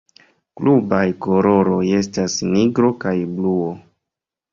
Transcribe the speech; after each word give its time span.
Klubaj 0.59 1.01
koloroj 1.25 1.81
estas 1.97 2.37
nigro 2.55 2.89
kaj 3.05 3.13
bluo. 3.35 3.69